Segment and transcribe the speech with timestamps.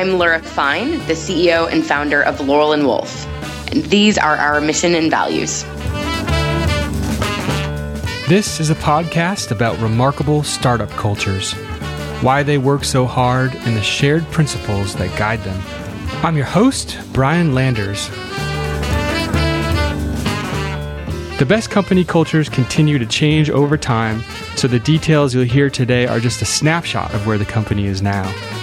[0.00, 3.26] I'm Leura Fine, the CEO and founder of Laurel and Wolf.
[3.70, 5.62] And these are our mission and values.
[8.26, 11.52] This is a podcast about remarkable startup cultures,
[12.22, 15.60] why they work so hard, and the shared principles that guide them.
[16.24, 18.08] I'm your host, Brian Landers.
[21.38, 24.22] The best company cultures continue to change over time,
[24.56, 28.00] so the details you'll hear today are just a snapshot of where the company is
[28.00, 28.59] now.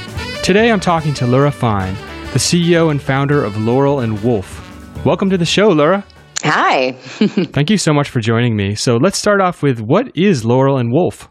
[0.47, 1.95] Today I'm talking to Leura Fine,
[2.31, 5.05] the CEO and founder of Laurel and Wolf.
[5.05, 6.05] Welcome to the show, Leura.
[6.41, 6.93] Hi.
[6.93, 8.73] Thank you so much for joining me.
[8.73, 11.29] So let's start off with what is Laurel and Wolf?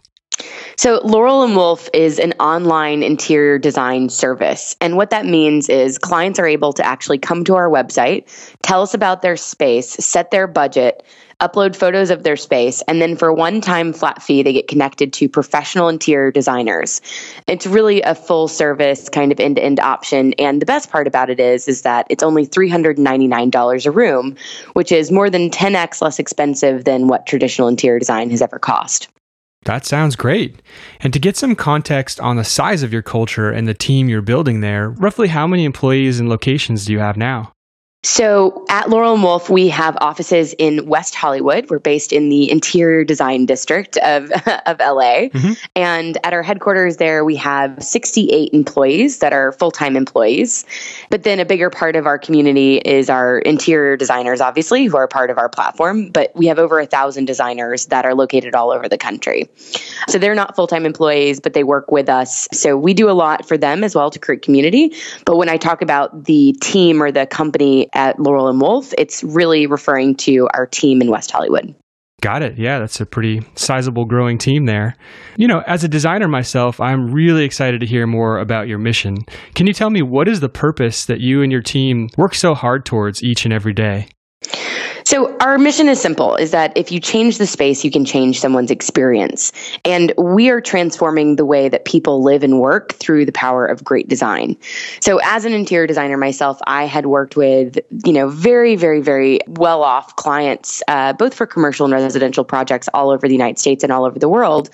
[0.77, 4.77] So, Laurel and Wolf is an online interior design service.
[4.83, 8.29] And what that means is clients are able to actually come to our website,
[8.62, 11.02] tell us about their space, set their budget,
[11.40, 15.12] upload photos of their space, and then for one time flat fee, they get connected
[15.12, 17.00] to professional interior designers.
[17.46, 20.32] It's really a full service kind of end to end option.
[20.34, 24.37] And the best part about it is, is that it's only $399 a room,
[24.73, 29.09] which is more than 10x less expensive than what traditional interior design has ever cost.
[29.65, 30.62] That sounds great.
[31.00, 34.23] And to get some context on the size of your culture and the team you're
[34.23, 37.52] building there, roughly how many employees and locations do you have now?
[38.02, 41.69] So at Laurel and Wolf, we have offices in West Hollywood.
[41.69, 44.30] We're based in the interior design district of,
[44.66, 45.29] of LA.
[45.29, 45.52] Mm-hmm.
[45.75, 50.65] And at our headquarters there, we have 68 employees that are full time employees.
[51.11, 55.09] But then a bigger part of our community is our interior designers, obviously, who are
[55.09, 56.11] part of our platform.
[56.11, 59.49] But we have over a thousand designers that are located all over the country.
[60.09, 62.47] So they're not full time employees, but they work with us.
[62.52, 64.94] So we do a lot for them as well to create community.
[65.25, 69.22] But when I talk about the team or the company, at Laurel and Wolf, it's
[69.22, 71.75] really referring to our team in West Hollywood.
[72.22, 72.59] Got it.
[72.59, 74.97] Yeah, that's a pretty sizable growing team there.
[75.37, 79.19] You know, as a designer myself, I'm really excited to hear more about your mission.
[79.54, 82.54] Can you tell me what is the purpose that you and your team work so
[82.54, 84.09] hard towards each and every day?
[85.06, 88.41] So our mission is simple is that if you change the space, you can change
[88.41, 89.53] someone's experience.
[89.84, 93.84] And we are transforming the way that people live and work through the power of
[93.84, 94.56] great design.
[94.99, 99.39] So as an interior designer myself, I had worked with, you know, very, very, very
[99.47, 103.84] well off clients, uh, both for commercial and residential projects all over the United States
[103.84, 104.71] and all over the world.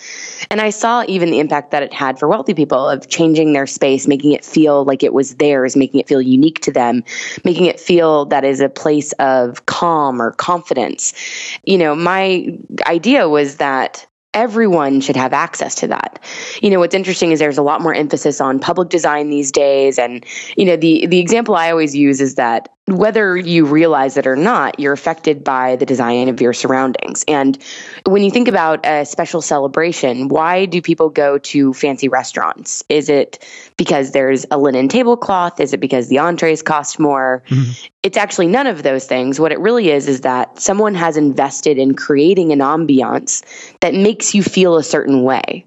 [0.50, 3.66] And I saw even the impact that it had for wealthy people of changing their
[3.66, 7.04] space, making it feel like it was theirs, making it feel unique to them,
[7.44, 11.12] making it feel that is a place of calm or confidence.
[11.64, 16.18] You know, my idea was that everyone should have access to that.
[16.62, 19.98] You know, what's interesting is there's a lot more emphasis on public design these days
[19.98, 20.24] and
[20.56, 24.34] you know, the the example I always use is that whether you realize it or
[24.34, 27.24] not, you're affected by the design of your surroundings.
[27.28, 27.62] And
[28.06, 32.82] when you think about a special celebration, why do people go to fancy restaurants?
[32.88, 35.60] Is it because there's a linen tablecloth?
[35.60, 37.44] Is it because the entrees cost more?
[37.48, 37.70] Mm-hmm.
[38.02, 39.38] It's actually none of those things.
[39.38, 43.44] What it really is is that someone has invested in creating an ambiance
[43.78, 45.64] that makes you feel a certain way.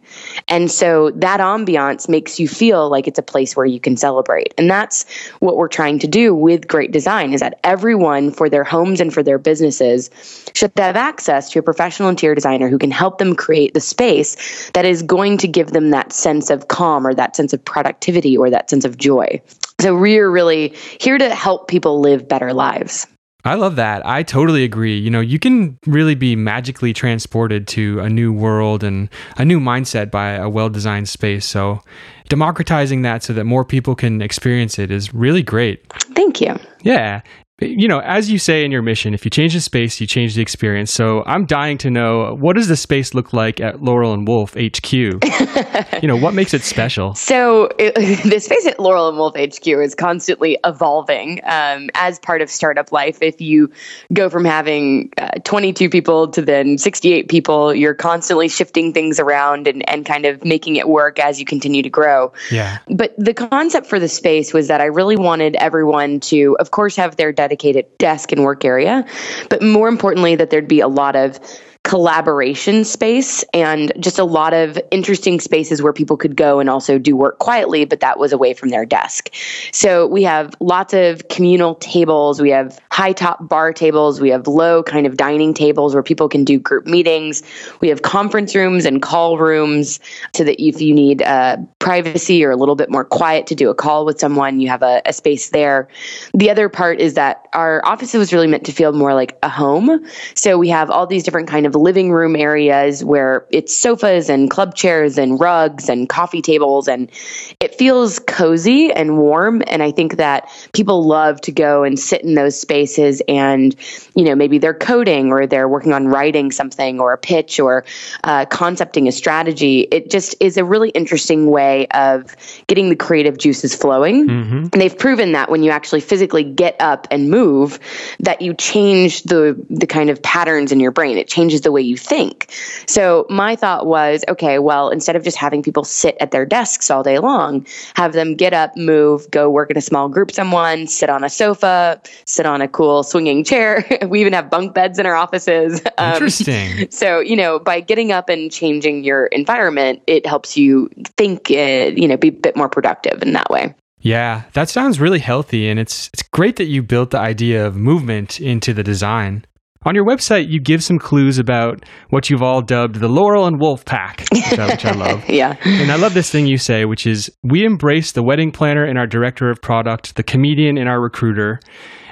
[0.50, 4.53] And so that ambiance makes you feel like it's a place where you can celebrate.
[4.58, 5.06] And that's
[5.40, 9.14] what we're trying to do with great design is that everyone for their homes and
[9.14, 10.10] for their businesses
[10.56, 14.70] should have access to a professional interior designer who can help them create the space
[14.72, 18.36] that is going to give them that sense of calm or that sense of productivity
[18.36, 19.40] or that sense of joy.
[19.80, 23.06] So we're really here to help people live better lives.
[23.46, 24.06] I love that.
[24.06, 24.98] I totally agree.
[24.98, 29.08] You know, you can really be magically transported to a new world and
[29.38, 31.46] a new mindset by a well designed space.
[31.46, 31.82] So,
[32.28, 35.86] democratizing that so that more people can experience it is really great.
[36.16, 36.58] Thank you.
[36.82, 37.22] Yeah
[37.62, 40.36] you know, as you say in your mission, if you change the space, you change
[40.36, 40.92] the experience.
[40.92, 44.56] So I'm dying to know what does the space look like at Laurel and Wolf
[44.56, 44.92] HQ?
[46.02, 47.16] you know, what makes it special?
[47.16, 47.96] So it,
[48.30, 52.92] the space at Laurel and Wolf HQ is constantly evolving um, as part of startup
[52.92, 53.22] life.
[53.22, 53.72] If you
[54.12, 59.68] go from having uh, 22 people to then 68 people, you're constantly shifting things around
[59.68, 62.34] and, and kind of making it work as you continue to grow.
[62.52, 62.79] Yeah.
[62.90, 66.97] But the concept for the space was that I really wanted everyone to, of course,
[66.97, 69.06] have their dedicated desk and work area,
[69.50, 71.40] but more importantly, that there'd be a lot of
[71.85, 76.97] collaboration space and just a lot of interesting spaces where people could go and also
[76.97, 79.32] do work quietly, but that was away from their desk.
[79.72, 82.41] So we have lots of communal tables.
[82.41, 84.20] We have high top bar tables.
[84.20, 87.43] We have low kind of dining tables where people can do group meetings.
[87.82, 89.99] We have conference rooms and call rooms
[90.34, 93.70] so that if you need uh, privacy or a little bit more quiet to do
[93.70, 95.88] a call with someone, you have a, a space there.
[96.34, 99.49] The other part is that our office was really meant to feel more like a
[99.49, 100.03] home.
[100.34, 104.50] So we have all these different kind of living room areas where it's sofas and
[104.50, 107.12] club chairs and rugs and coffee tables and
[107.60, 112.22] it feels cozy and warm and I think that people love to go and sit
[112.24, 113.76] in those spaces and
[114.16, 117.86] you know maybe they're coding or they're working on writing something or a pitch or
[118.24, 119.82] uh, concepting a strategy.
[119.82, 122.36] It just is a really interesting way of
[122.68, 124.28] getting the creative juices flowing.
[124.28, 124.58] Mm-hmm.
[124.58, 127.80] And they've proven that when you actually physically get up and move,
[128.20, 131.18] that you change the the kind of patterns in your brain.
[131.18, 132.50] It changes the way you think.
[132.88, 136.90] So my thought was, okay, well, instead of just having people sit at their desks
[136.90, 140.88] all day long, have them get up, move, go work in a small group someone,
[140.88, 143.85] sit on a sofa, sit on a cool swinging chair.
[144.08, 145.82] we even have bunk beds in our offices.
[145.97, 146.88] Um, Interesting.
[146.91, 151.91] So, you know, by getting up and changing your environment, it helps you think, uh,
[151.96, 153.73] you know, be a bit more productive in that way.
[154.06, 157.76] Yeah, that sounds really healthy and it's it's great that you built the idea of
[157.76, 159.46] movement into the design.
[159.85, 163.59] On your website, you give some clues about what you've all dubbed the Laurel and
[163.59, 165.23] Wolf Pack, which I, which I love.
[165.29, 165.58] yeah.
[165.64, 168.97] And I love this thing you say, which is we embrace the wedding planner in
[168.97, 171.59] our director of product, the comedian in our recruiter.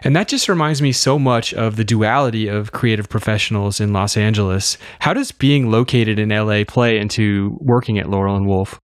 [0.04, 4.18] And that just reminds me so much of the duality of creative professionals in Los
[4.18, 4.78] Angeles.
[5.00, 8.80] How does being located in LA play into working at Laurel and Wolf?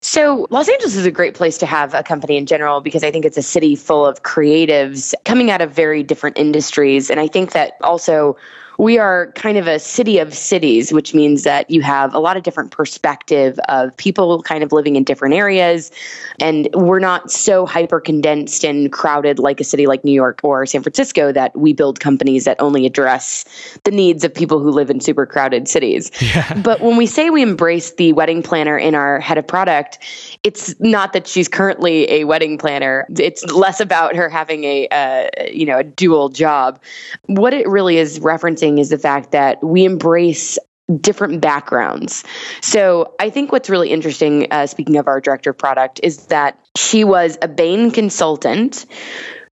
[0.00, 3.10] So, Los Angeles is a great place to have a company in general because I
[3.10, 7.10] think it's a city full of creatives coming out of very different industries.
[7.10, 8.36] And I think that also
[8.78, 12.36] we are kind of a city of cities, which means that you have a lot
[12.36, 15.90] of different perspective of people kind of living in different areas.
[16.38, 20.64] And we're not so hyper condensed and crowded like a city like New York or
[20.64, 23.44] San Francisco that we build companies that only address
[23.82, 26.10] the needs of people who live in super crowded cities.
[26.28, 26.60] Yeah.
[26.60, 29.98] But when we say we embrace the wedding planner in our head of product,
[30.44, 33.06] it's not that she's currently a wedding planner.
[33.18, 36.82] It's less about her having a, uh, you know, a dual job.
[37.26, 40.58] What it really is referencing is the fact that we embrace
[41.00, 42.24] different backgrounds.
[42.60, 46.58] So I think what's really interesting, uh, speaking of our director of product, is that
[46.76, 48.86] she was a Bain consultant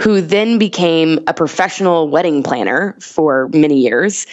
[0.02, 4.26] who then became a professional wedding planner for many years,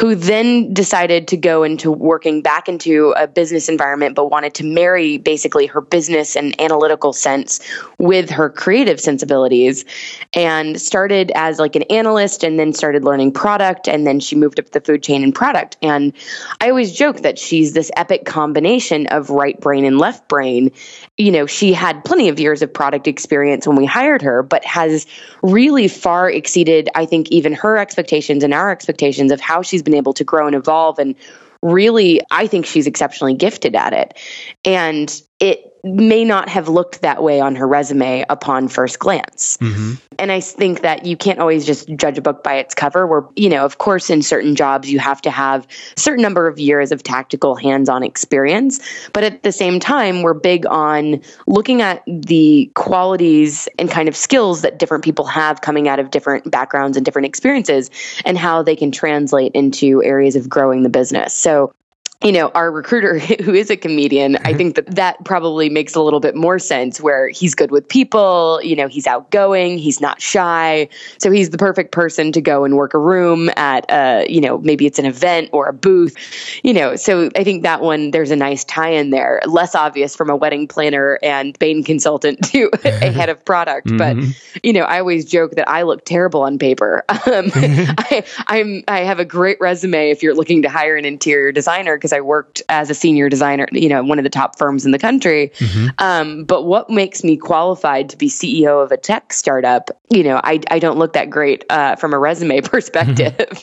[0.00, 4.64] who then decided to go into working back into a business environment, but wanted to
[4.64, 7.60] marry basically her business and analytical sense
[7.98, 9.84] with her creative sensibilities
[10.32, 13.86] and started as like an analyst and then started learning product.
[13.86, 15.76] And then she moved up the food chain and product.
[15.82, 16.12] And
[16.60, 20.72] I always joke that she's this epic combination of right brain and left brain.
[21.16, 24.64] You know, she had plenty of years of product experience when we hired her, but
[24.64, 25.06] has
[25.42, 29.94] really far exceeded, I think, even her expectations and our expectations of how she's been
[29.94, 30.98] able to grow and evolve.
[30.98, 31.14] And
[31.62, 34.18] really, I think she's exceptionally gifted at it.
[34.64, 39.56] And it may not have looked that way on her resume upon first glance.
[39.58, 39.94] Mm-hmm.
[40.18, 43.06] And I think that you can't always just judge a book by its cover.
[43.06, 46.46] Where, you know, of course, in certain jobs, you have to have a certain number
[46.46, 48.80] of years of tactical hands on experience.
[49.12, 54.16] But at the same time, we're big on looking at the qualities and kind of
[54.16, 57.90] skills that different people have coming out of different backgrounds and different experiences
[58.24, 61.34] and how they can translate into areas of growing the business.
[61.34, 61.74] So
[62.22, 66.00] you know, our recruiter who is a comedian, I think that that probably makes a
[66.00, 70.20] little bit more sense where he's good with people, you know, he's outgoing, he's not
[70.20, 70.88] shy.
[71.18, 74.58] So he's the perfect person to go and work a room at, uh, you know,
[74.58, 76.16] maybe it's an event or a booth,
[76.62, 76.96] you know.
[76.96, 79.40] So I think that one, there's a nice tie in there.
[79.46, 83.88] Less obvious from a wedding planner and Bain consultant to a head of product.
[83.88, 83.96] Mm-hmm.
[83.96, 87.04] But, you know, I always joke that I look terrible on paper.
[87.32, 91.52] Um, I, I'm, I have a great resume if you're looking to hire an interior
[91.52, 94.84] designer because I worked as a senior designer, you know, one of the top firms
[94.84, 95.50] in the country.
[95.58, 95.88] Mm-hmm.
[95.98, 99.90] Um, but what makes me qualified to be CEO of a tech startup?
[100.10, 103.62] You know, I, I don't look that great uh, from a resume perspective.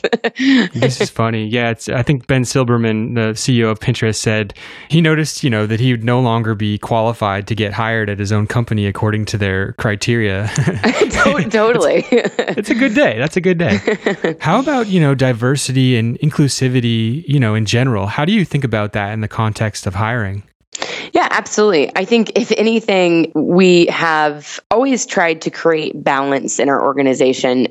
[0.74, 1.46] this is funny.
[1.46, 1.88] Yeah, it's.
[1.88, 4.54] I think Ben Silbermann, the CEO of Pinterest, said
[4.88, 8.18] he noticed, you know, that he would no longer be qualified to get hired at
[8.18, 10.50] his own company according to their criteria.
[11.50, 12.04] totally.
[12.10, 13.18] it's, it's a good day.
[13.18, 13.78] That's a good day.
[14.40, 17.26] How about you know diversity and inclusivity?
[17.28, 19.94] You know, in general, how do you you think about that in the context of
[19.94, 20.42] hiring?
[21.12, 21.90] Yeah, absolutely.
[21.96, 27.68] I think if anything, we have always tried to create balance in our organization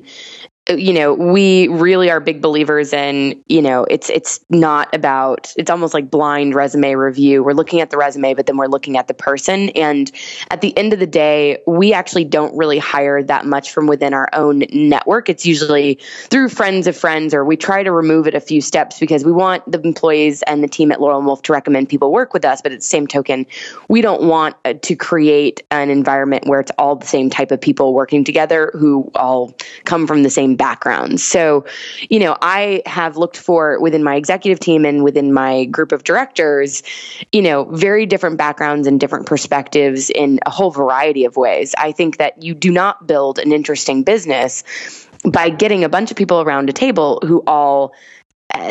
[0.77, 5.69] you know, we really are big believers in, you know, it's it's not about it's
[5.69, 7.43] almost like blind resume review.
[7.43, 9.69] We're looking at the resume, but then we're looking at the person.
[9.69, 10.11] And
[10.51, 14.13] at the end of the day, we actually don't really hire that much from within
[14.13, 15.29] our own network.
[15.29, 15.95] It's usually
[16.29, 19.31] through friends of friends, or we try to remove it a few steps because we
[19.31, 22.45] want the employees and the team at Laurel and Wolf to recommend people work with
[22.45, 22.61] us.
[22.61, 23.47] But at the same token,
[23.87, 27.59] we don't want uh, to create an environment where it's all the same type of
[27.59, 31.23] people working together who all come from the same backgrounds.
[31.23, 31.65] So,
[32.09, 36.03] you know, I have looked for within my executive team and within my group of
[36.03, 36.83] directors,
[37.31, 41.73] you know, very different backgrounds and different perspectives in a whole variety of ways.
[41.79, 44.63] I think that you do not build an interesting business
[45.23, 47.93] by getting a bunch of people around a table who all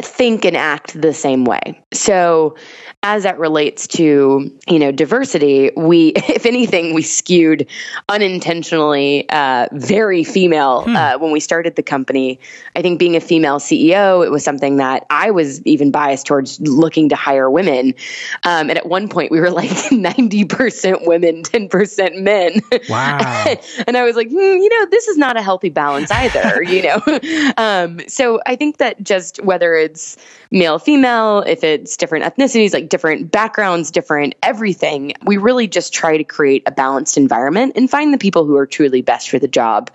[0.00, 1.82] think and act the same way.
[1.92, 2.56] So
[3.02, 7.68] as that relates to you know diversity we if anything we skewed
[8.08, 10.96] unintentionally uh, very female hmm.
[10.96, 12.40] uh, when we started the company.
[12.74, 16.60] I think being a female ceo it was something that i was even biased towards
[16.60, 17.94] looking to hire women.
[18.42, 22.60] Um, and at one point we were like 90% women 10% men.
[22.88, 23.54] Wow.
[23.86, 26.82] And i was like hmm, you know this is not a healthy balance either you
[26.82, 27.54] know?
[27.56, 30.16] Um, so i think that just whether it's
[30.50, 35.12] male female if it's different ethnicities like different backgrounds, different everything.
[35.24, 38.66] We really just try to create a balanced environment and find the people who are
[38.66, 39.90] truly best for the job.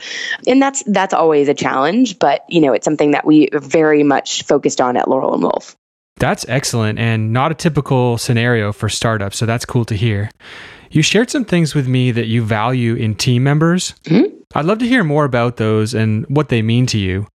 [0.48, 4.44] And that's that's always a challenge, but you know, it's something that we very much
[4.44, 5.76] focused on at Laurel and Wolf.
[6.18, 10.30] That's excellent and not a typical scenario for startups, so that's cool to hear.
[10.92, 13.96] You shared some things with me that you value in team members.
[14.04, 14.36] Mm-hmm.
[14.54, 17.28] I'd love to hear more about those and what they mean to you.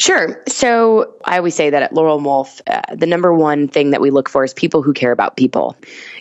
[0.00, 0.42] Sure.
[0.48, 4.00] So I always say that at Laurel and Wolf, uh, the number one thing that
[4.00, 5.76] we look for is people who care about people.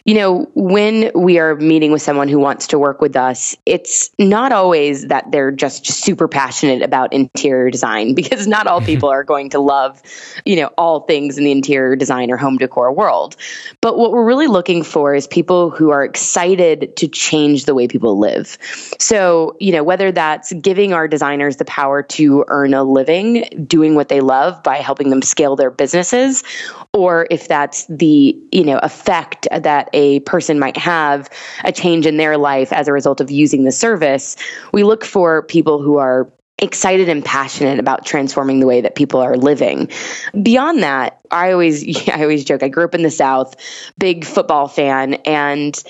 [0.09, 4.09] You know, when we are meeting with someone who wants to work with us, it's
[4.17, 9.23] not always that they're just super passionate about interior design because not all people are
[9.23, 10.01] going to love,
[10.45, 13.35] you know, all things in the interior design or home decor world.
[13.81, 17.87] But what we're really looking for is people who are excited to change the way
[17.87, 18.57] people live.
[18.97, 23.93] So, you know, whether that's giving our designers the power to earn a living doing
[23.93, 26.43] what they love by helping them scale their businesses
[26.93, 31.29] or if that's the you know effect that a person might have
[31.63, 34.36] a change in their life as a result of using the service
[34.74, 39.22] we look for people who are excited and passionate about transforming the way that people
[39.22, 39.89] are living.
[40.41, 43.56] Beyond that, I always I always joke I grew up in the south,
[43.98, 45.82] big football fan and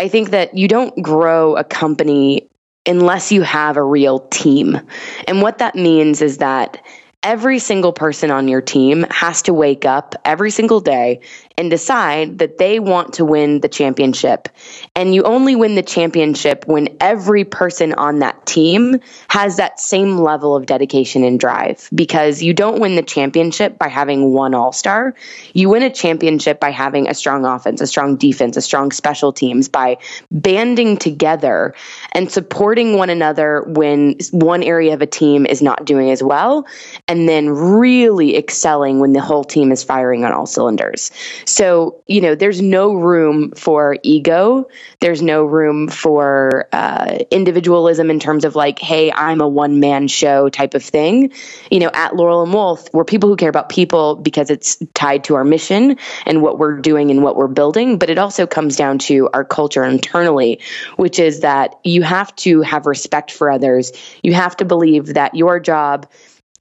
[0.00, 2.48] I think that you don't grow a company
[2.86, 4.80] unless you have a real team.
[5.26, 6.82] And what that means is that
[7.22, 11.20] every single person on your team has to wake up every single day
[11.58, 14.48] and decide that they want to win the championship.
[14.94, 20.18] And you only win the championship when every person on that team has that same
[20.18, 24.72] level of dedication and drive because you don't win the championship by having one all
[24.72, 25.16] star.
[25.52, 29.32] You win a championship by having a strong offense, a strong defense, a strong special
[29.32, 29.98] teams, by
[30.30, 31.74] banding together
[32.12, 36.68] and supporting one another when one area of a team is not doing as well,
[37.08, 41.10] and then really excelling when the whole team is firing on all cylinders.
[41.48, 44.68] So, you know, there's no room for ego.
[45.00, 50.08] There's no room for uh, individualism in terms of like, hey, I'm a one man
[50.08, 51.32] show type of thing.
[51.70, 55.24] You know, at Laurel and Wolf, we're people who care about people because it's tied
[55.24, 57.98] to our mission and what we're doing and what we're building.
[57.98, 60.60] But it also comes down to our culture internally,
[60.96, 63.92] which is that you have to have respect for others.
[64.22, 66.08] You have to believe that your job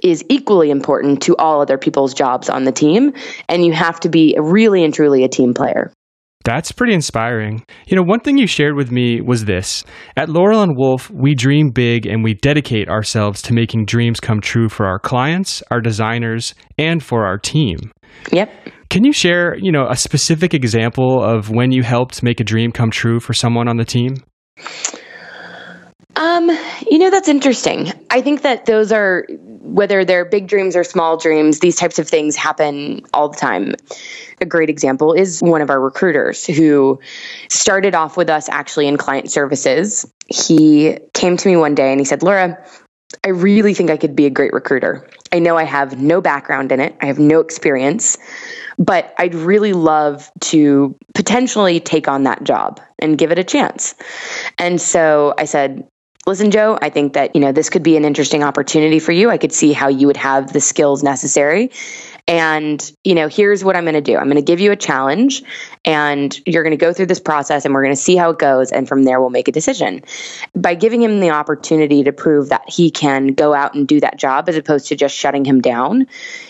[0.03, 3.13] is equally important to all other people's jobs on the team.
[3.49, 5.91] And you have to be really and truly a team player.
[6.43, 7.65] That's pretty inspiring.
[7.87, 9.83] You know, one thing you shared with me was this.
[10.15, 14.39] At Laurel and Wolf, we dream big and we dedicate ourselves to making dreams come
[14.39, 17.91] true for our clients, our designers, and for our team.
[18.31, 18.49] Yep.
[18.89, 22.71] Can you share, you know, a specific example of when you helped make a dream
[22.71, 24.15] come true for someone on the team?
[26.17, 26.49] Um,
[26.89, 27.93] you know, that's interesting.
[28.09, 32.09] I think that those are, whether they're big dreams or small dreams, these types of
[32.09, 33.75] things happen all the time.
[34.41, 36.99] A great example is one of our recruiters who
[37.49, 40.11] started off with us actually in client services.
[40.27, 42.65] He came to me one day and he said, Leura,
[43.23, 45.07] I really think I could be a great recruiter.
[45.31, 48.17] I know I have no background in it, I have no experience,
[48.79, 53.93] but I'd really love to potentially take on that job and give it a chance.
[54.57, 55.87] And so I said,
[56.27, 59.29] listen, Joe, I think that, you know, this could be an interesting opportunity for you.
[59.29, 61.71] I could see how you would have the skills necessary.
[62.27, 64.75] And, you know, here's what I'm going to do I'm going to give you a
[64.75, 65.43] challenge,
[65.85, 68.39] and you're going to go through this process, and we're going to see how it
[68.39, 68.71] goes.
[68.73, 70.03] And from there, we'll make a decision.
[70.53, 74.17] By giving him the opportunity to prove that he can go out and do that
[74.17, 76.07] job as opposed to just shutting him down,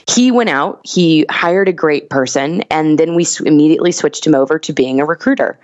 [0.10, 4.58] he went out, he hired a great person, and then we immediately switched him over
[4.58, 5.60] to being a recruiter.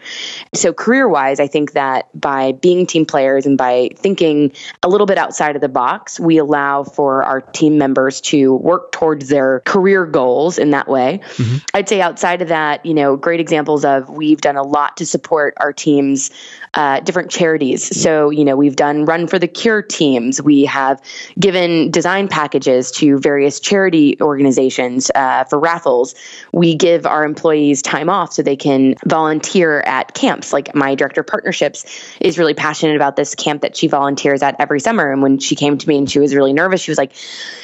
[0.53, 4.51] So, career wise, I think that by being team players and by thinking
[4.83, 8.91] a little bit outside of the box, we allow for our team members to work
[8.91, 11.19] towards their career goals in that way.
[11.23, 11.57] Mm-hmm.
[11.73, 15.05] I'd say outside of that, you know, great examples of we've done a lot to
[15.05, 16.31] support our teams,
[16.73, 18.01] uh, different charities.
[18.01, 20.41] So, you know, we've done Run for the Cure teams.
[20.41, 21.01] We have
[21.39, 26.15] given design packages to various charity organizations uh, for raffles.
[26.51, 30.51] We give our employees time off so they can volunteer at camps.
[30.51, 31.85] Like my director of partnerships
[32.19, 35.11] is really passionate about this camp that she volunteers at every summer.
[35.11, 37.13] And when she came to me and she was really nervous, she was like,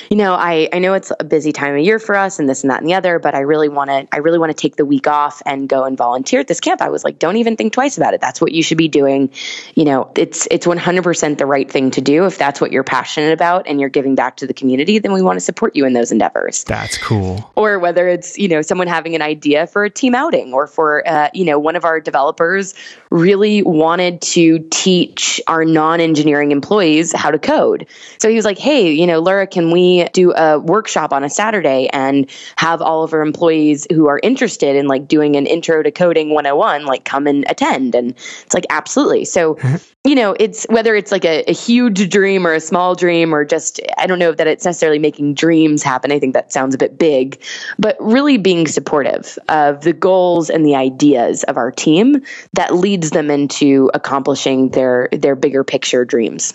[0.09, 2.63] you know, I, I know it's a busy time of year for us and this
[2.63, 4.75] and that and the other, but I really want to, I really want to take
[4.75, 6.81] the week off and go and volunteer at this camp.
[6.81, 8.21] I was like, don't even think twice about it.
[8.21, 9.31] That's what you should be doing.
[9.75, 12.25] You know, it's, it's 100% the right thing to do.
[12.25, 15.21] If that's what you're passionate about and you're giving back to the community, then we
[15.21, 16.63] want to support you in those endeavors.
[16.65, 17.51] That's cool.
[17.55, 21.07] Or whether it's, you know, someone having an idea for a team outing or for,
[21.07, 22.73] uh, you know, one of our developers
[23.09, 27.87] really wanted to teach our non-engineering employees how to code.
[28.17, 31.29] So he was like, "Hey, you know, Leura, can we do a workshop on a
[31.29, 32.18] Saturday and
[32.57, 36.29] have all of our employees who are interested in like doing an intro to coding
[36.33, 39.75] 101 like come and attend?" And it's like, "Absolutely." So, mm-hmm.
[40.09, 43.45] you know, it's whether it's like a, a huge dream or a small dream or
[43.45, 46.11] just I don't know that it's necessarily making dreams happen.
[46.11, 47.41] I think that sounds a bit big,
[47.77, 52.21] but really being supportive of the goals and the ideas of our team
[52.53, 56.53] that leads them into accomplishing their their bigger picture dreams.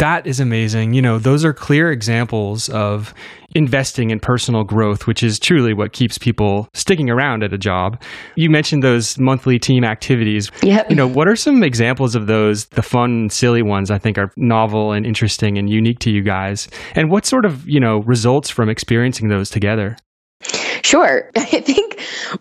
[0.00, 0.94] That is amazing.
[0.94, 3.12] You know, those are clear examples of
[3.54, 8.00] investing in personal growth, which is truly what keeps people sticking around at a job.
[8.34, 10.50] You mentioned those monthly team activities.
[10.62, 10.84] Yeah.
[10.88, 14.32] You know, what are some examples of those, the fun, silly ones I think are
[14.38, 16.68] novel and interesting and unique to you guys?
[16.94, 19.98] And what sort of, you know, results from experiencing those together?
[20.82, 21.30] Sure.
[21.36, 21.89] I think,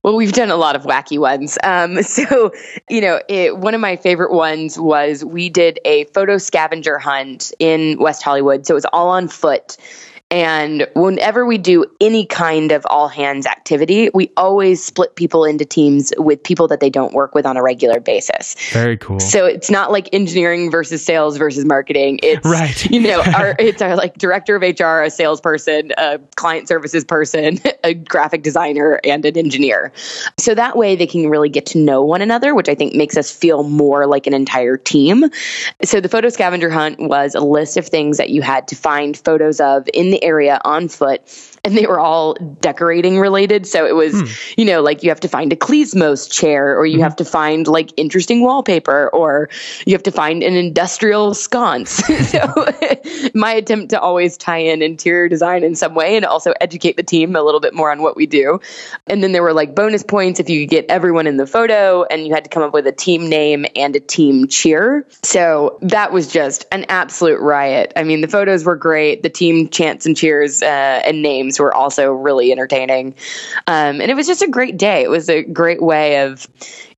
[0.03, 1.57] well, we've done a lot of wacky ones.
[1.63, 2.51] Um, so,
[2.89, 7.53] you know, it, one of my favorite ones was we did a photo scavenger hunt
[7.59, 8.65] in West Hollywood.
[8.65, 9.77] So it was all on foot.
[10.31, 15.65] And whenever we do any kind of all hands activity, we always split people into
[15.65, 18.55] teams with people that they don't work with on a regular basis.
[18.71, 19.19] Very cool.
[19.19, 22.19] So it's not like engineering versus sales versus marketing.
[22.21, 22.85] It's right.
[22.91, 27.57] You know, our, it's our like director of HR, a salesperson, a client services person,
[27.83, 29.91] a graphic designer, and an engineer.
[30.37, 33.17] So that way they can really get to know one another, which I think makes
[33.17, 35.25] us feel more like an entire team.
[35.83, 39.17] So the photo scavenger hunt was a list of things that you had to find
[39.17, 41.21] photos of in the area on foot
[41.69, 43.67] and they were all decorating related.
[43.67, 44.59] So it was, hmm.
[44.59, 47.03] you know, like you have to find a Klismos chair, or you mm-hmm.
[47.03, 49.49] have to find like interesting wallpaper, or
[49.85, 51.89] you have to find an industrial sconce.
[52.29, 52.53] so
[53.33, 57.03] my attempt to always tie in interior design in some way and also educate the
[57.03, 58.59] team a little bit more on what we do.
[59.07, 62.03] And then there were like bonus points if you could get everyone in the photo,
[62.03, 65.05] and you had to come up with a team name and a team cheer.
[65.23, 67.93] So that was just an absolute riot.
[67.95, 70.65] I mean, the photos were great, the team chants and cheers uh,
[71.05, 73.15] and names games were also really entertaining.
[73.67, 75.03] Um, and it was just a great day.
[75.03, 76.47] It was a great way of,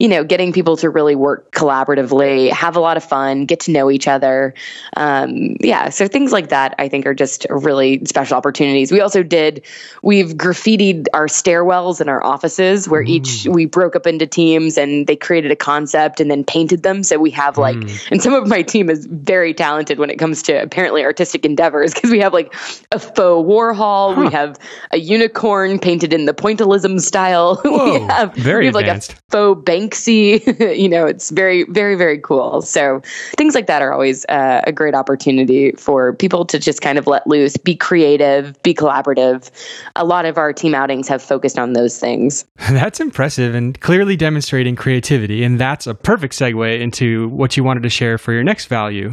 [0.01, 3.71] you know, getting people to really work collaboratively, have a lot of fun, get to
[3.71, 4.55] know each other.
[4.97, 8.91] Um, yeah, so things like that I think are just really special opportunities.
[8.91, 9.63] We also did,
[10.01, 13.09] we've graffitied our stairwells in our offices where mm.
[13.09, 17.03] each, we broke up into teams and they created a concept and then painted them.
[17.03, 18.07] So we have like, mm.
[18.09, 21.93] and some of my team is very talented when it comes to apparently artistic endeavors
[21.93, 22.55] because we have like
[22.91, 24.21] a faux Warhol, huh.
[24.21, 24.57] we have
[24.89, 27.57] a unicorn painted in the pointillism style.
[27.63, 29.09] Whoa, we have very we have advanced.
[29.11, 29.63] like a faux
[30.81, 32.61] You know, it's very, very, very cool.
[32.61, 33.01] So
[33.37, 37.07] things like that are always uh, a great opportunity for people to just kind of
[37.07, 39.51] let loose, be creative, be collaborative.
[39.95, 42.45] A lot of our team outings have focused on those things.
[42.69, 45.43] That's impressive and clearly demonstrating creativity.
[45.43, 49.11] And that's a perfect segue into what you wanted to share for your next value.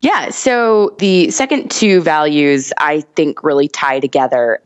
[0.00, 0.30] Yeah.
[0.30, 4.60] So the second two values I think really tie together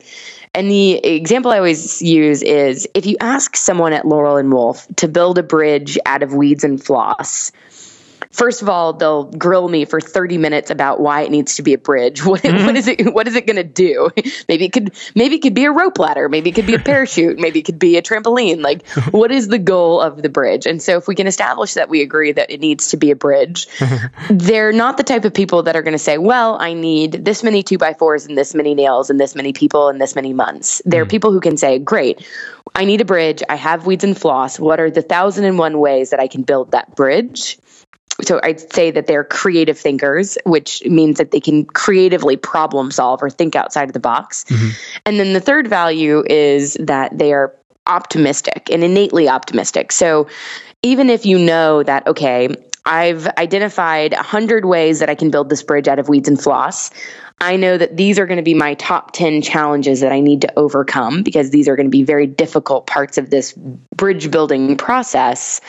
[0.57, 4.87] and the example I always use is if you ask someone at Laurel and Wolf
[4.97, 7.53] to build a bridge out of weeds and floss,
[8.37, 11.73] first of all, they'll grill me for 30 minutes about why it needs to be
[11.73, 12.25] a bridge.
[12.27, 12.67] What, mm-hmm.
[12.67, 13.15] what is it?
[13.15, 14.11] What is it going to do?
[14.49, 16.29] Maybe it could, maybe it could be a rope ladder.
[16.29, 17.39] Maybe it could be a parachute.
[17.39, 18.63] maybe it could be a trampoline.
[18.63, 20.67] Like, what is the goal of the bridge?
[20.67, 23.17] And so, if we can establish that we agree that it needs to be a
[23.17, 23.69] bridge,
[24.29, 27.45] they're not the type of people that are going to say, "Well, I need this
[27.45, 30.33] many two by fours and this many nails and this many people and this many
[30.33, 31.11] months." They're mm.
[31.11, 32.27] people who can say, "Great,
[32.75, 33.43] I need a bridge.
[33.49, 34.59] I have weeds and floss.
[34.59, 37.59] What are the thousand and one ways that I can build that bridge?"
[38.23, 43.23] So I'd say that they're creative thinkers, which means that they can creatively problem solve
[43.23, 44.45] or think outside of the box.
[44.45, 44.69] Mm-hmm.
[45.05, 47.55] And then the third value is that they are
[47.87, 49.93] optimistic and innately optimistic.
[49.93, 50.29] So
[50.83, 52.49] even if you know that, okay,
[52.87, 56.41] I've identified a hundred ways that I can build this bridge out of weeds and
[56.41, 56.91] floss.
[57.41, 60.41] I know that these are going to be my top 10 challenges that I need
[60.43, 63.53] to overcome because these are going to be very difficult parts of this
[63.95, 65.61] bridge building process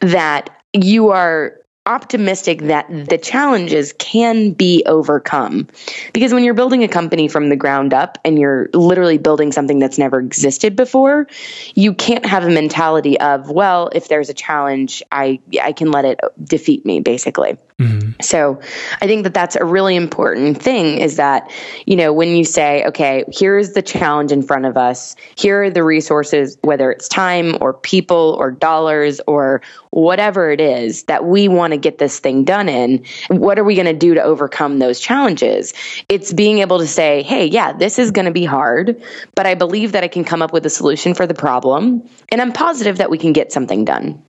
[0.00, 1.57] that you are
[1.88, 5.66] optimistic that the challenges can be overcome.
[6.12, 9.78] Because when you're building a company from the ground up and you're literally building something
[9.78, 11.26] that's never existed before,
[11.74, 16.04] you can't have a mentality of, well, if there's a challenge, I I can let
[16.04, 17.56] it defeat me basically.
[17.78, 18.20] Mm-hmm.
[18.20, 18.60] So
[19.00, 21.48] I think that that's a really important thing is that,
[21.86, 25.70] you know, when you say, okay, here's the challenge in front of us, here are
[25.70, 31.46] the resources, whether it's time or people or dollars or whatever it is that we
[31.46, 34.78] want to get this thing done in, what are we going to do to overcome
[34.78, 35.72] those challenges?
[36.08, 39.02] It's being able to say, hey, yeah, this is going to be hard,
[39.34, 42.08] but I believe that I can come up with a solution for the problem.
[42.30, 44.24] And I'm positive that we can get something done.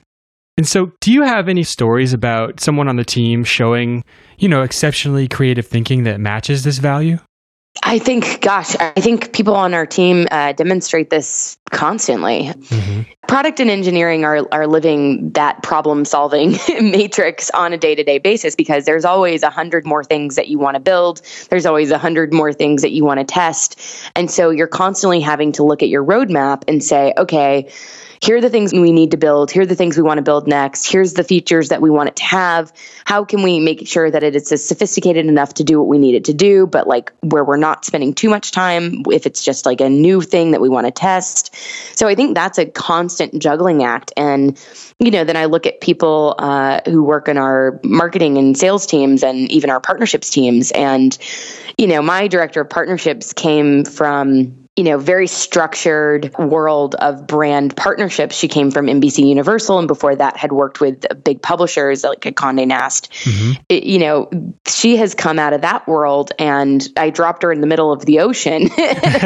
[0.57, 4.03] And so, do you have any stories about someone on the team showing,
[4.37, 7.17] you know, exceptionally creative thinking that matches this value?
[7.83, 12.45] I think, gosh, I think people on our team uh, demonstrate this constantly.
[12.45, 13.01] Mm-hmm.
[13.27, 16.51] Product and engineering are, are living that problem solving
[16.81, 20.49] matrix on a day to day basis because there's always a hundred more things that
[20.49, 21.21] you want to build.
[21.49, 23.79] There's always a hundred more things that you want to test.
[24.15, 27.71] And so you're constantly having to look at your roadmap and say, okay,
[28.21, 29.51] here are the things we need to build.
[29.51, 30.91] Here are the things we want to build next.
[30.91, 32.73] Here's the features that we want it to have.
[33.05, 36.15] How can we make sure that it is sophisticated enough to do what we need
[36.15, 39.65] it to do, but like where we're not spending too much time if it's just
[39.65, 41.55] like a new thing that we want to test.
[41.97, 44.11] So I think that's a constant juggling act.
[44.17, 44.59] And,
[44.99, 48.85] you know, then I look at people uh, who work in our marketing and sales
[48.85, 50.71] teams and even our partnerships teams.
[50.71, 51.17] And,
[51.77, 57.75] you know, my director of partnerships came from you know, very structured world of brand
[57.75, 58.33] partnerships.
[58.33, 62.65] She came from NBC Universal, and before that, had worked with big publishers like Condé
[62.65, 63.11] Nast.
[63.11, 63.61] Mm-hmm.
[63.67, 64.29] It, you know,
[64.65, 68.05] she has come out of that world, and I dropped her in the middle of
[68.05, 68.69] the ocean.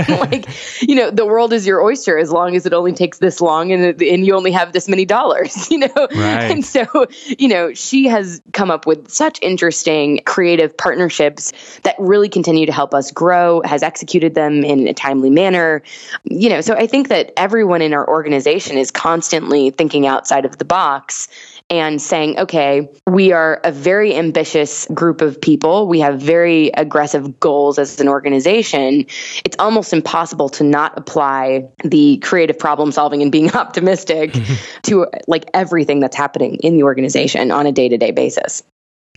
[0.09, 0.47] like,
[0.81, 3.71] you know, the world is your oyster as long as it only takes this long,
[3.71, 5.69] and and you only have this many dollars.
[5.73, 6.51] You know, right.
[6.51, 7.07] and so
[7.39, 12.71] you know, she has come up with such interesting creative partnerships that really continue to
[12.71, 13.61] help us grow.
[13.63, 15.81] Has executed them in a timely manner manner.
[16.23, 20.57] You know, so I think that everyone in our organization is constantly thinking outside of
[20.57, 21.27] the box
[21.69, 25.87] and saying, okay, we are a very ambitious group of people.
[25.87, 29.05] We have very aggressive goals as an organization.
[29.45, 34.81] It's almost impossible to not apply the creative problem solving and being optimistic mm-hmm.
[34.83, 38.63] to like everything that's happening in the organization on a day to day basis.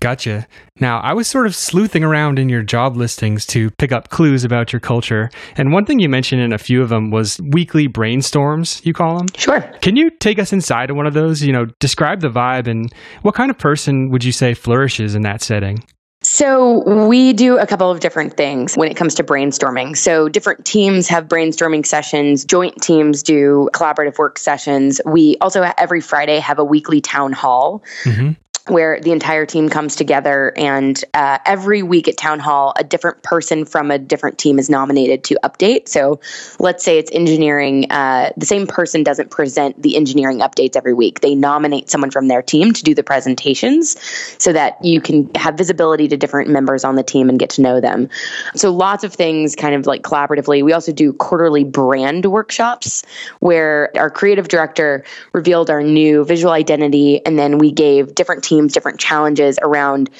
[0.00, 0.46] Gotcha.
[0.78, 4.44] Now, I was sort of sleuthing around in your job listings to pick up clues
[4.44, 5.30] about your culture.
[5.56, 9.16] And one thing you mentioned in a few of them was weekly brainstorms, you call
[9.16, 9.26] them?
[9.36, 9.62] Sure.
[9.80, 11.42] Can you take us inside of one of those?
[11.42, 15.22] You know, describe the vibe and what kind of person would you say flourishes in
[15.22, 15.82] that setting?
[16.22, 19.96] So, we do a couple of different things when it comes to brainstorming.
[19.96, 25.00] So, different teams have brainstorming sessions, joint teams do collaborative work sessions.
[25.06, 27.84] We also every Friday have a weekly town hall.
[28.04, 28.32] Mm-hmm
[28.68, 33.22] where the entire team comes together and uh, every week at town hall a different
[33.22, 35.88] person from a different team is nominated to update.
[35.88, 36.20] So
[36.58, 41.20] let's say it's engineering uh, the same person doesn't present the engineering updates every week.
[41.20, 43.96] They nominate someone from their team to do the presentations
[44.42, 47.62] so that you can have visibility to different members on the team and get to
[47.62, 48.08] know them.
[48.56, 50.64] So lots of things kind of like collaboratively.
[50.64, 53.04] We also do quarterly brand workshops
[53.38, 58.55] where our creative director revealed our new visual identity and then we gave different teams
[58.56, 60.10] teams different challenges around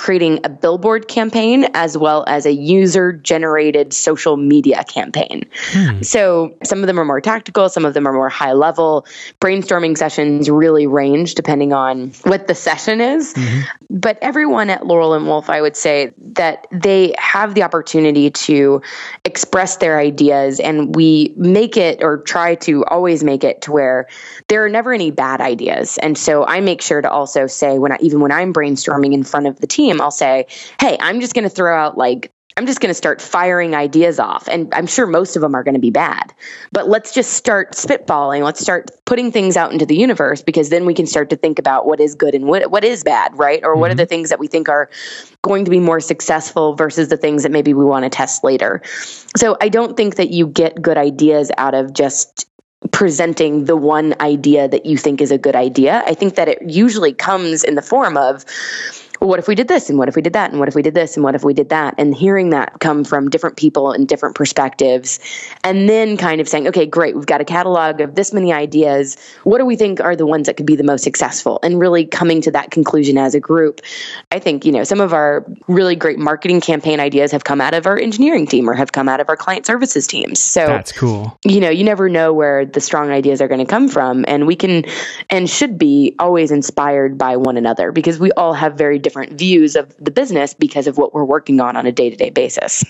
[0.00, 5.46] creating a billboard campaign as well as a user generated social media campaign.
[5.72, 6.00] Hmm.
[6.00, 9.04] So some of them are more tactical, some of them are more high level.
[9.42, 13.34] Brainstorming sessions really range depending on what the session is.
[13.34, 13.60] Mm-hmm.
[13.90, 18.80] But everyone at Laurel and Wolf, I would say that they have the opportunity to
[19.26, 24.08] express their ideas and we make it or try to always make it to where
[24.48, 25.98] there are never any bad ideas.
[25.98, 29.24] And so I make sure to also say when I even when I'm brainstorming in
[29.24, 30.46] front of the team team, I'll say,
[30.80, 34.18] hey, I'm just going to throw out like, I'm just going to start firing ideas
[34.18, 34.48] off.
[34.48, 36.34] And I'm sure most of them are going to be bad.
[36.72, 38.44] But let's just start spitballing.
[38.44, 41.58] Let's start putting things out into the universe because then we can start to think
[41.58, 43.62] about what is good and what, what is bad, right?
[43.62, 43.80] Or mm-hmm.
[43.80, 43.98] what are mm-hmm.
[43.98, 44.90] the things that we think are
[45.42, 48.82] going to be more successful versus the things that maybe we want to test later.
[49.36, 52.50] So I don't think that you get good ideas out of just
[52.92, 56.02] presenting the one idea that you think is a good idea.
[56.06, 58.44] I think that it usually comes in the form of
[59.20, 60.82] what if we did this and what if we did that and what if we
[60.82, 61.94] did this and what if we did that?
[61.98, 65.18] And hearing that come from different people and different perspectives
[65.64, 69.16] and then kind of saying okay great we've got a catalog of this many ideas.
[69.44, 71.60] What do we think are the ones that could be the most successful?
[71.62, 73.80] And really coming to that conclusion as a group
[74.32, 77.74] i think you know some of our really great marketing campaign ideas have come out
[77.74, 80.40] of our engineering team or have come out of our client services teams.
[80.40, 81.38] So that's cool.
[81.44, 84.24] you know you never know where the strong ideas are going to come from.
[84.28, 84.84] And we can
[85.28, 89.32] and should be always inspired by one another because we all have very different different
[89.32, 92.30] views of the business because of what we're working on on a day to day
[92.30, 92.84] basis.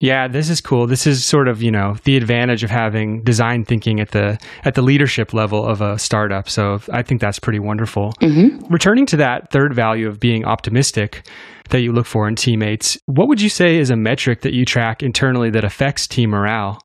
[0.00, 0.86] Yeah, this is cool.
[0.86, 4.74] This is sort of, you know, the advantage of having design thinking at the at
[4.74, 6.48] the leadership level of a startup.
[6.48, 8.12] So I think that's pretty wonderful.
[8.20, 8.72] Mm-hmm.
[8.72, 11.26] Returning to that third value of being optimistic
[11.70, 14.64] that you look for in teammates, what would you say is a metric that you
[14.64, 16.78] track internally that affects team morale?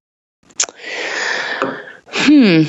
[2.07, 2.63] Hmm.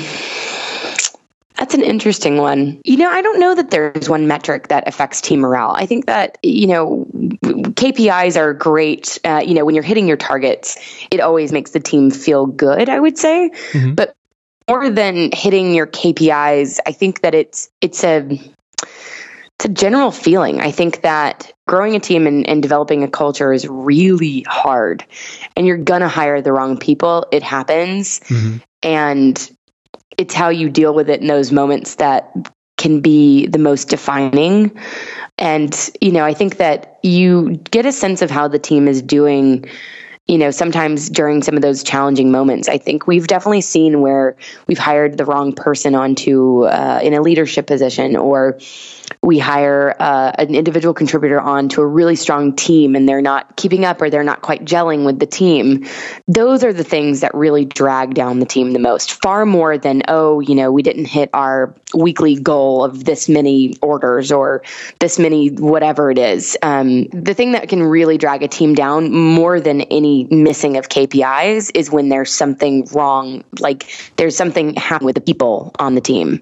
[1.57, 2.81] That's an interesting one.
[2.83, 5.71] You know, I don't know that there's one metric that affects team morale.
[5.71, 7.05] I think that, you know,
[7.43, 9.19] KPIs are great.
[9.23, 10.77] Uh, you know, when you're hitting your targets,
[11.11, 13.51] it always makes the team feel good, I would say.
[13.71, 13.93] Mm-hmm.
[13.93, 14.15] But
[14.67, 20.59] more than hitting your KPIs, I think that it's it's a it's a general feeling.
[20.59, 25.05] I think that growing a team and, and developing a culture is really hard.
[25.55, 27.27] And you're gonna hire the wrong people.
[27.31, 28.19] It happens.
[28.21, 28.57] Mm-hmm.
[28.81, 29.57] And
[30.23, 32.31] it's how you deal with it in those moments that
[32.77, 34.79] can be the most defining.
[35.37, 39.01] And, you know, I think that you get a sense of how the team is
[39.01, 39.65] doing
[40.25, 44.37] you know, sometimes during some of those challenging moments, I think we've definitely seen where
[44.67, 48.57] we've hired the wrong person onto uh, in a leadership position, or
[49.21, 53.55] we hire uh, an individual contributor on to a really strong team and they're not
[53.55, 55.85] keeping up or they're not quite gelling with the team.
[56.27, 60.03] Those are the things that really drag down the team the most, far more than,
[60.07, 64.63] oh, you know, we didn't hit our weekly goal of this many orders or
[64.99, 66.57] this many whatever it is.
[66.61, 70.89] Um, the thing that can really drag a team down more than any missing of
[70.89, 76.01] KPIs is when there's something wrong, like there's something happening with the people on the
[76.01, 76.41] team.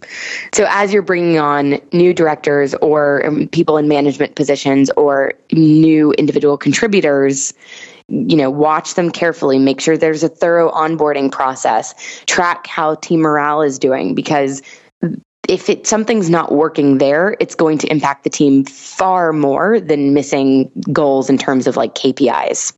[0.54, 6.12] So as you're bringing on new directors or um, people in management positions or new
[6.14, 7.54] individual contributors,
[8.08, 13.22] you know, watch them carefully, make sure there's a thorough onboarding process, track how team
[13.22, 14.62] morale is doing because
[15.48, 20.14] if it something's not working there, it's going to impact the team far more than
[20.14, 22.74] missing goals in terms of like KPIs.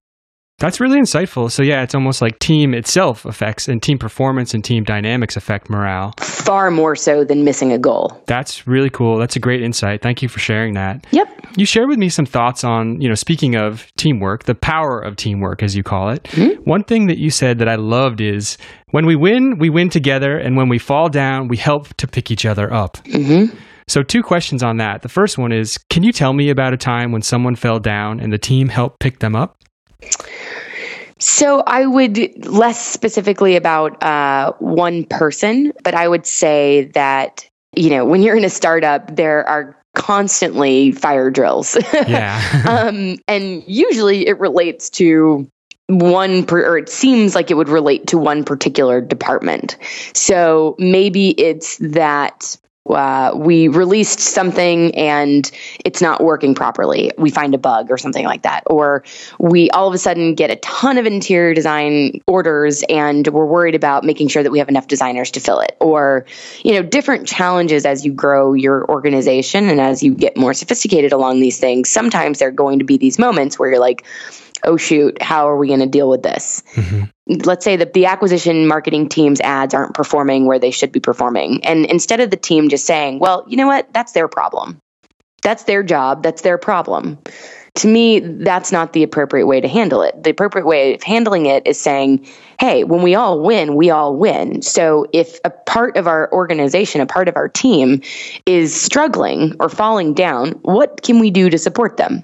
[0.64, 1.52] That's really insightful.
[1.52, 5.70] So yeah, it's almost like team itself affects and team performance and team dynamics affect
[5.70, 6.14] morale.
[6.22, 8.24] Far more so than missing a goal.
[8.28, 9.18] That's really cool.
[9.18, 10.02] That's a great insight.
[10.02, 11.06] Thank you for sharing that.
[11.12, 11.28] Yep.
[11.58, 15.18] You shared with me some thoughts on, you know, speaking of teamwork, the power of
[15.18, 16.24] teamwork as you call it.
[16.24, 16.62] Mm-hmm.
[16.64, 18.58] One thing that you said that I loved is
[18.92, 22.32] when we win, we win together and when we fall down, we help to pick
[22.32, 22.96] each other up.
[23.04, 23.54] Mm-hmm.
[23.90, 25.02] So, two questions on that.
[25.02, 28.22] The first one is Can you tell me about a time when someone fell down
[28.22, 29.58] and the team helped pick them up?
[31.20, 37.90] So I would less specifically about uh, one person, but I would say that you
[37.90, 41.78] know when you're in a startup, there are constantly fire drills.
[42.08, 42.64] Yeah.
[42.90, 45.50] um, and usually it relates to
[45.88, 49.78] one per, or it seems like it would relate to one particular department.
[50.14, 52.58] So maybe it's that
[52.90, 55.50] uh, we released something and
[55.86, 57.12] it's not working properly.
[57.18, 58.64] We find a bug or something like that.
[58.68, 59.06] Or
[59.40, 63.76] we all of a sudden get a ton of interior design orders and we're worried
[63.76, 65.78] about making sure that we have enough designers to fill it.
[65.80, 66.26] Or,
[66.64, 71.14] you know, different challenges as you grow your organization and as you get more sophisticated
[71.14, 71.90] along these things.
[71.90, 74.06] Sometimes there are going to be these moments where you're like,
[74.66, 76.64] oh shoot, how are we going to deal with this?
[76.74, 77.42] Mm-hmm.
[77.46, 81.64] Let's say that the acquisition marketing team's ads aren't performing where they should be performing.
[81.66, 84.80] And instead of the team just saying, well, you know what, that's their problem.
[85.42, 86.24] That's their job.
[86.24, 87.20] That's their problem.
[87.78, 90.22] To me, that's not the appropriate way to handle it.
[90.24, 92.28] The appropriate way of handling it is saying,
[92.60, 94.62] hey, when we all win, we all win.
[94.62, 98.02] So if a part of our organization, a part of our team
[98.46, 102.24] is struggling or falling down, what can we do to support them?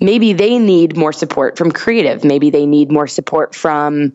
[0.00, 2.24] Maybe they need more support from creative.
[2.24, 4.14] Maybe they need more support from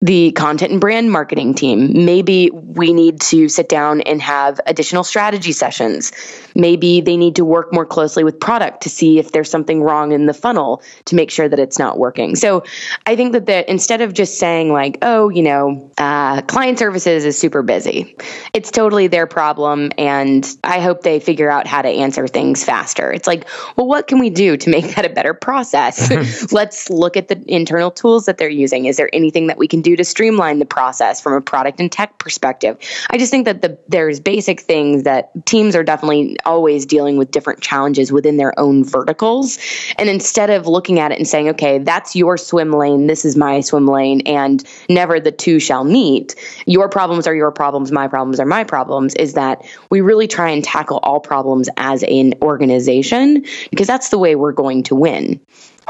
[0.00, 2.04] the content and brand marketing team.
[2.04, 6.12] Maybe we need to sit down and have additional strategy sessions.
[6.54, 10.12] Maybe they need to work more closely with product to see if there's something wrong
[10.12, 12.36] in the funnel to make sure that it's not working.
[12.36, 12.64] So
[13.06, 17.24] I think that the, instead of just saying like, oh, you know, uh, client services
[17.24, 18.16] is super busy,
[18.52, 19.90] it's totally their problem.
[19.98, 23.12] And I hope they figure out how to answer things faster.
[23.12, 26.52] It's like, well, what can we do to make that a better process.
[26.52, 28.84] Let's look at the internal tools that they're using.
[28.84, 31.90] Is there anything that we can do to streamline the process from a product and
[31.90, 32.78] tech perspective?
[33.10, 37.30] I just think that the, there's basic things that teams are definitely always dealing with
[37.30, 39.58] different challenges within their own verticals.
[39.98, 43.36] And instead of looking at it and saying, okay, that's your swim lane, this is
[43.36, 46.34] my swim lane, and never the two shall meet,
[46.66, 50.50] your problems are your problems, my problems are my problems, is that we really try
[50.50, 55.40] and tackle all problems as an organization because that's the way we're going to win.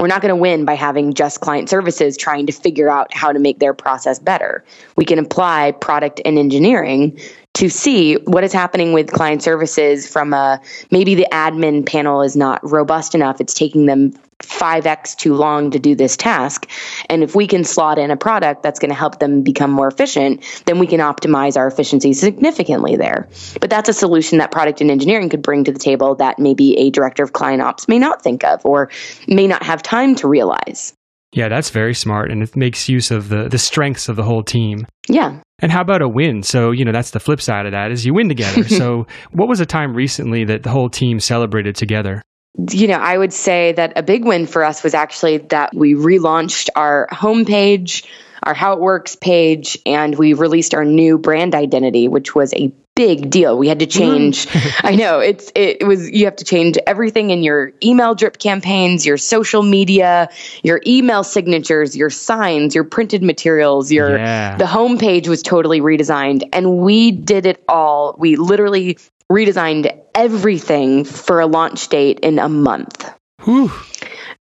[0.00, 3.32] We're not going to win by having just client services trying to figure out how
[3.32, 4.64] to make their process better.
[4.96, 7.18] We can apply product and engineering
[7.54, 12.36] to see what is happening with client services from a maybe the admin panel is
[12.36, 13.40] not robust enough.
[13.40, 16.68] It's taking them 5x too long to do this task.
[17.08, 19.88] And if we can slot in a product that's going to help them become more
[19.88, 23.28] efficient, then we can optimize our efficiency significantly there.
[23.60, 26.76] But that's a solution that product and engineering could bring to the table that maybe
[26.78, 28.90] a director of client ops may not think of or
[29.26, 30.94] may not have time to realize.
[31.32, 34.42] Yeah, that's very smart and it makes use of the the strengths of the whole
[34.42, 34.86] team.
[35.08, 35.40] Yeah.
[35.60, 36.42] And how about a win?
[36.42, 38.66] So, you know, that's the flip side of that is you win together.
[38.68, 42.22] so, what was a time recently that the whole team celebrated together?
[42.58, 45.94] You know, I would say that a big win for us was actually that we
[45.94, 48.04] relaunched our homepage,
[48.42, 52.72] our How It Works page, and we released our new brand identity, which was a
[52.96, 53.56] big deal.
[53.56, 54.46] We had to change.
[54.46, 54.86] Mm-hmm.
[54.88, 59.06] I know it's it was you have to change everything in your email drip campaigns,
[59.06, 60.28] your social media,
[60.64, 64.56] your email signatures, your signs, your printed materials, your Yeah.
[64.56, 68.16] the homepage was totally redesigned and we did it all.
[68.18, 68.98] We literally
[69.30, 73.08] redesigned everything for a launch date in a month.
[73.44, 73.70] Whew.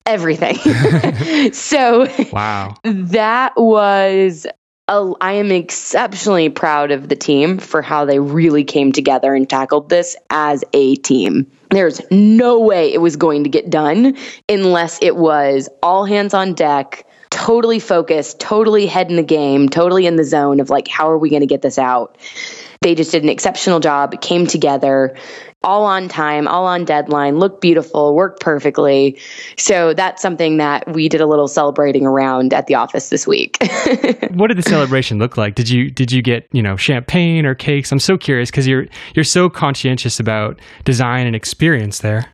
[0.05, 0.55] Everything.
[1.53, 2.75] so Wow.
[2.83, 4.45] that was
[4.89, 9.49] a, I am exceptionally proud of the team for how they really came together and
[9.49, 11.49] tackled this as a team.
[11.69, 14.17] There's no way it was going to get done
[14.49, 20.05] unless it was all hands on deck, totally focused, totally head in the game, totally
[20.05, 22.17] in the zone of like, how are we going to get this out?
[22.83, 25.15] They just did an exceptional job, came together,
[25.63, 29.17] all on time, all on deadline, looked beautiful, worked perfectly.
[29.57, 33.57] So that's something that we did a little celebrating around at the office this week.
[34.33, 35.53] What did the celebration look like?
[35.53, 37.91] Did you did you get, you know, champagne or cakes?
[37.91, 42.32] I'm so curious cuz you're you're so conscientious about design and experience there.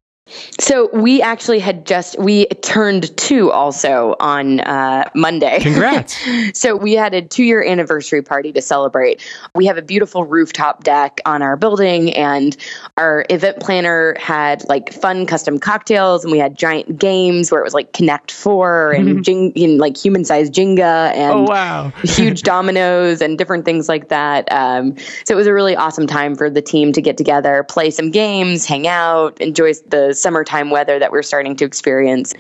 [0.60, 5.60] So we actually had just we turned two also on uh, Monday.
[5.62, 6.18] Congrats.
[6.54, 9.22] so we had a two year anniversary party to celebrate.
[9.56, 12.56] We have a beautiful rooftop deck on our building, and
[12.98, 17.64] our event planner had like fun custom cocktails, and we had giant games where it
[17.64, 21.90] was like Connect Four and jing, you know, like human sized Jenga and oh wow.
[22.04, 24.52] huge dominoes and different things like that.
[24.52, 27.92] Um, so it was a really awesome time for the team to get together, play
[27.92, 32.34] some games, hang out, enjoy the summertime weather that we're starting to experience.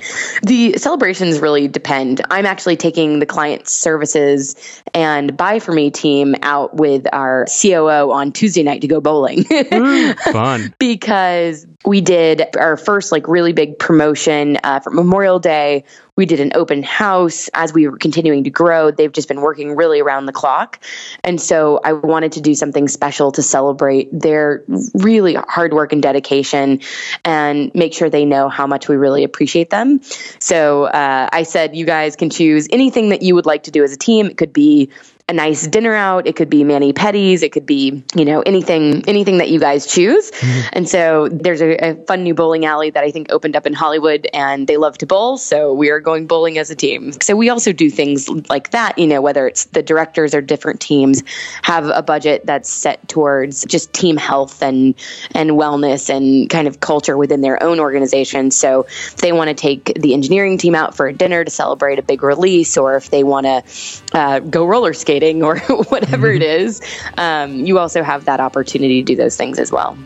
[0.43, 2.21] The celebrations really depend.
[2.29, 4.55] I'm actually taking the client services
[4.93, 9.43] and buy for me team out with our COO on Tuesday night to go bowling.
[10.31, 10.73] Fun.
[10.79, 15.83] because we did our first like really big promotion uh, for Memorial Day.
[16.19, 18.91] We did an open house as we were continuing to grow.
[18.91, 20.77] They've just been working really around the clock.
[21.23, 26.03] And so I wanted to do something special to celebrate their really hard work and
[26.03, 26.81] dedication
[27.23, 30.01] and make sure they know how much we really appreciate them.
[30.39, 33.85] So uh, I said, you guys can choose anything that you would like to do
[33.85, 34.25] as a team.
[34.25, 34.89] It could be
[35.29, 36.27] a nice dinner out.
[36.27, 37.43] It could be mani pedis.
[37.43, 40.31] It could be, you know, anything, anything that you guys choose.
[40.73, 43.73] And so there's a, a fun new bowling alley that I think opened up in
[43.73, 45.37] Hollywood and they love to bowl.
[45.37, 47.13] So we are going bowling as a team.
[47.21, 50.81] So we also do things like that, you know, whether it's the directors or different
[50.81, 51.23] teams
[51.61, 54.95] have a budget that's set towards just team health and,
[55.31, 58.49] and wellness and kind of culture within their own organization.
[58.51, 61.99] So if they want to take the engineering team out for a dinner to celebrate
[61.99, 64.93] a big release, or if they want to uh, go roller
[65.43, 66.81] or whatever it is,
[67.17, 69.97] um, you also have that opportunity to do those things as well.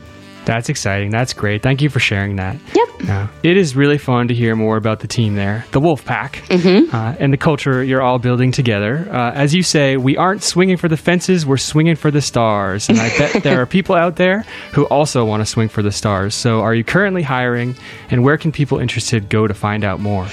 [0.45, 1.09] That's exciting.
[1.09, 1.61] That's great.
[1.61, 2.57] Thank you for sharing that.
[2.75, 2.87] Yep.
[3.03, 3.27] Yeah.
[3.43, 6.95] It is really fun to hear more about the team there, the Wolf Pack, Mm-hmm.
[6.95, 9.07] uh, and the culture you're all building together.
[9.11, 12.87] Uh, as you say, we aren't swinging for the fences, we're swinging for the stars.
[12.89, 15.91] And I bet there are people out there who also want to swing for the
[15.91, 16.33] stars.
[16.35, 17.75] So, are you currently hiring,
[18.09, 20.27] and where can people interested go to find out more?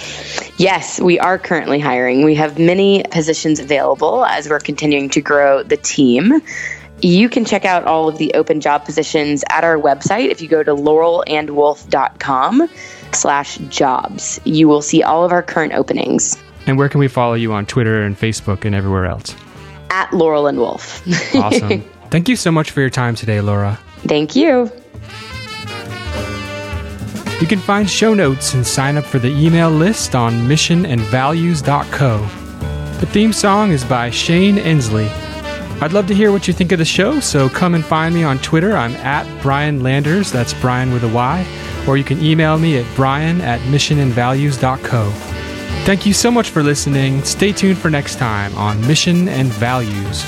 [0.59, 2.25] Yes, we are currently hiring.
[2.25, 6.40] We have many positions available as we're continuing to grow the team.
[7.02, 10.28] You can check out all of the open job positions at our website.
[10.30, 12.68] If you go to laurelandwolf.com
[13.12, 16.36] slash jobs, you will see all of our current openings
[16.66, 19.34] And where can we follow you on Twitter and Facebook and everywhere else?
[19.92, 21.02] at Laurel and Wolf.
[21.34, 21.80] Awesome.
[22.10, 23.76] Thank you so much for your time today, Leura.
[24.02, 24.70] Thank you.
[27.40, 32.18] You can find show notes and sign up for the email list on missionandvalues.co.
[33.00, 35.08] The theme song is by Shane Ensley.
[35.83, 38.22] I'd love to hear what you think of the show, so come and find me
[38.22, 38.76] on Twitter.
[38.76, 41.46] I'm at Bryan Landers, that's Bryan with a Y,
[41.88, 45.10] or you can email me at bryan at missionandvalues.co.
[45.87, 47.24] Thank you so much for listening.
[47.24, 50.22] Stay tuned for next time on Mission and Values.